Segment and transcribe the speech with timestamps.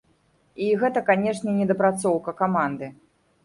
[0.67, 2.95] І гэта, канешне, недапрацоўка каманды.